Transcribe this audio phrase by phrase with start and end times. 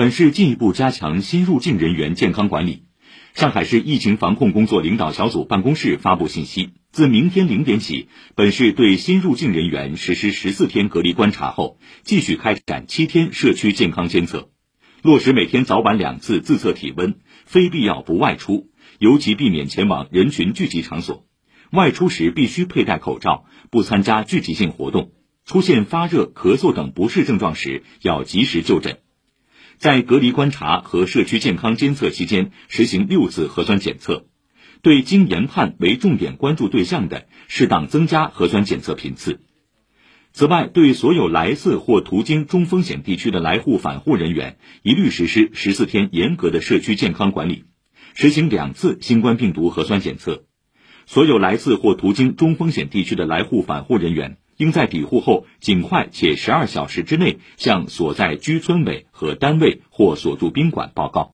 [0.00, 2.84] 本市进一步加强新入境人员健康管理。
[3.34, 14.48] 上海市疫情防控工作领导小组办公室发布信息，自明天零点起，本市对新入境人员实施十四天隔离观察后，继续开展七天社区健康监测，
[15.02, 21.26] 落实每天早晚两次自测体温，非必要不外出，尤其避免前往人群聚集场所。
[21.72, 25.12] 外出时必须佩戴口罩，不参加聚集性活动。
[25.44, 29.00] 出现发热、咳嗽等不适症状时，要及时就诊。
[29.80, 34.26] 在隔离观察和社区健康监测期间，实行六次核酸检测。
[34.82, 39.40] 对经研判为重点关注对象的，适当增加核酸检测频次。
[40.34, 47.64] 此外，对所有来自或途经中风险地区的来沪返沪人员，一律实施十四天严格的社区健康管理，
[48.12, 50.44] 实行两次新冠病毒核酸检测。
[51.06, 54.36] 所有来自或途经中风险地区的来沪返沪人员。
[54.60, 61.28] 应在抵沪后尽快且十二小时之内向所在居村委和单位或所住宾馆报告。